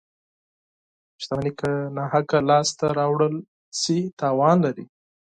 •شتمني 1.21 1.51
که 1.59 1.71
ناحقه 1.95 2.37
لاسته 2.49 2.85
راوړل 2.99 3.35
شي، 3.79 3.99
تاوان 4.19 4.57
لري. 4.65 4.85